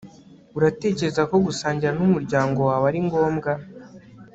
uratekereza 0.57 1.21
ko 1.29 1.35
gusangira 1.45 1.91
n'umuryango 1.99 2.59
wawe 2.69 2.85
ari 2.91 2.99
ngombwa 3.07 3.51